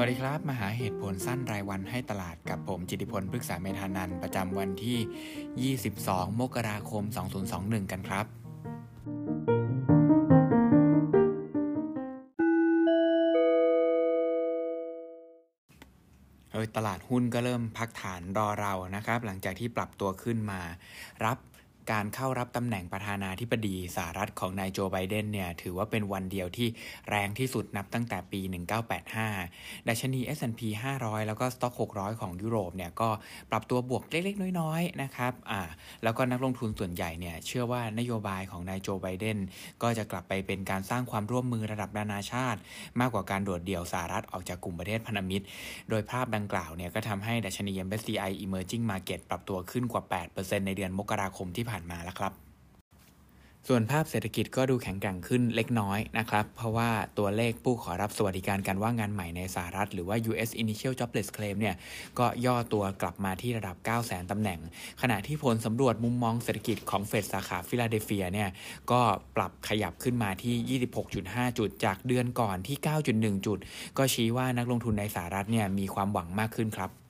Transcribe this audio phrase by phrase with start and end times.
[0.00, 7.02] วัสดีครับ มาหาเหตุผลสั้นรายวันให้ตลาดกับผมจิติพลพฤกษาเมธานันประจำวันที่ 22 มกราคม
[7.46, 8.26] 2021 กันครับ
[16.52, 20.60] โดยตลาดหุ้นก็เริ่มพักฐานรอเรานะครับ หลังจากที่ปรับตัวขึ้นมา
[21.24, 21.38] รับ
[21.92, 26.68] การเข้ารับตำแหน่งประธานาธิบดีสหรัฐของนายโจไบเดนเนี่ยถือว่าเป็นวันเดียวที่
[27.10, 28.40] แรงที่สุดนับตั้งแต่ปี
[29.14, 30.60] 1985 ดัชนี S&P
[30.96, 33.08] 500 แล้วก็สต็อก600 ของยุโรปเนี่ยก็
[33.50, 35.62] ปรับตัวบวกเล็กๆ น้อยๆนะครับอ่า
[36.02, 39.38] แล้วก็นักลงทุนส่วนใหญ่เนี่ยเชื่อว่านโยบายของนายโจไบเดน
[39.82, 42.60] ก็จะกลับไปเป็นการสร้างความร่วมมือระดับนานาชาติ
[43.00, 45.44] มากกว่าการโดดเดี่ยวสหรัฐออกจากกลุ่มประเทศพันธมิตร
[45.90, 50.02] โดยภาพดังกล่าวเนี่ยก็ทำให้ดัชนี MSCI Emerging Market ปรับตัวขึ้นกว่า
[50.34, 52.46] 8%ในเดือนมกราคมที่ผ่านมาแล้วครับ
[53.70, 60.50] ส่วนภาพเศรษฐกิจก็ดูแข็งแกร่งขึ้นเล็กน้อยนะครับ เพราะว่าตัวเลขผู้ขอรับสวัสดิการการว่างงานใหม่ในสหรัฐ หรือว่า U.S.
[60.62, 61.76] Initial Jobless Claim เนี่ย
[62.18, 64.60] ก็ย่อตัวกลับมาที่ระดับ 9 0 0 0 0 0ตำแหน่ง
[65.02, 68.48] ขณะที่ผลสำรวจมุมมองเศรษฐกิจของเฟดสาขาฟิลาเดลเฟียเนี่ย
[68.90, 69.00] ก็
[69.36, 70.80] ปรับขยับขึ้นมาที่
[71.12, 72.76] 26.5 จุดจากเดือนก่อนที่
[73.36, 73.58] 9.1 จุด
[73.98, 77.05] ก็ชี้ว่านักลงทุนในสหรัฐเนี่ยมีความหวังมากขึ้นครับ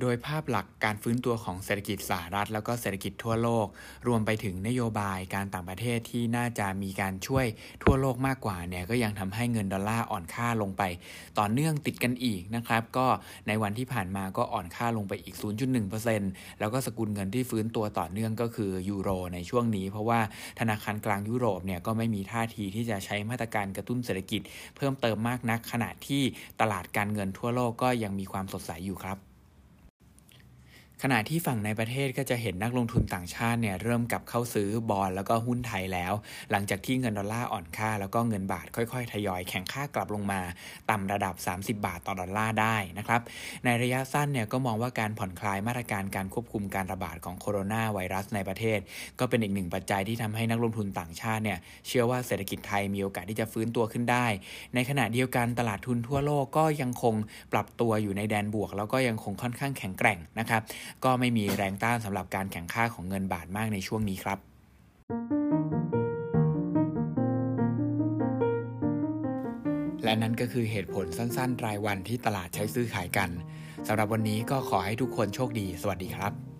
[0.00, 3.66] โดยภาพหลักการฟื้นตัวของเศรษฐกิจสหรัฐ แล้วก็เศรษฐกิจทั่วโลก
[4.08, 7.46] รวมไปถึงนโยบายการต่างประเทศที่น่าจะมีการช่วย
[7.82, 10.82] ทั่วโลกมากกว่าเนี่ยก็ยังทำให้เงินดอลลาร์อ่อนค่าลงไป
[11.38, 13.06] ต่อเนื่องติดกันอีกนะครับก็
[13.48, 15.34] ในวันที่ผ่านมาก็อ่อนค่าลงไปอีก
[15.98, 20.20] 0.1%แล้วก็สกุลเงินที่ฟื้นตัวต่อเนื่องก็คือยูโรในช่วงนี้ เพราะว่า
[20.60, 24.40] ธนาคารกลางยุโรปเนี่ยก็ไม่มีท่าทีที่จะใช้มาตรการกระตุ้นเศรษฐกิจ
[24.76, 26.22] เพิ่มเติมมากนักขณะที่
[26.60, 29.31] ตลาดการเงินทั่วโลกก็ยังมีความสดใสอยู่ครับ
[31.04, 36.12] ขณะที่ฝั่งในประเทศก็จะเห็นนักลงทุนต่างชาติเนี่ยเริ่มกลับเข้าซื้อบอลแล้วก็หุ้นไทยแล้ว
[36.50, 40.40] หลังจากที่เงินดอลลาร์อ่อนค่า แล้วก็เงินบาทค่อยๆ ทยอยแข็งค่ากลับลงมา
[40.90, 43.20] ต่ำระดับ 30 บาทต่อดอลลาร์ได้นะครับ
[43.64, 48.78] ในระยะสั้นเนี่ยก็มองว่าการผ่อนคลายมาตรการการควบคุมการระบาดของโคโรนาไวรัสในประเทศ
[49.18, 54.26] ก็เป็นอีกหนึ่งปัจจัยที่ทำให้นักลงทุนต่างชาติเนี่ยเชื่อว่าเศรษฐกิจไทยมีโอกาสที่จะฟื้นตัวขึ้นได้
[54.74, 57.14] ในขณะเดียวกันตลาดทุนทั่วโลกก็ยังคง
[57.52, 60.62] ปรับตัวอยู่ในแดนบวก แล้วก็ยังคงค่อนข้างแข็งแกร่งนะครับ
[61.04, 64.38] ก็ไม่มีแรงต้านสำหรับการแข่งข้าของเงินบาทมากในช่วงนี้ครับ
[70.04, 73.30] และนั่นก็คือเหตุผลสั้นๆ รายวันที่ตลาดใช้ซื้อขายกัน
[73.86, 76.51] สำหรับวันนี้ก็ขอให้ทุกคนโชคดี สวัสดีครับ